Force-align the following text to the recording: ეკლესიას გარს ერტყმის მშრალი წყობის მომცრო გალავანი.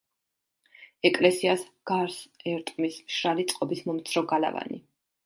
ეკლესიას 1.09 1.65
გარს 1.91 2.17
ერტყმის 2.53 2.97
მშრალი 3.11 3.47
წყობის 3.53 3.85
მომცრო 3.91 4.25
გალავანი. 4.33 4.81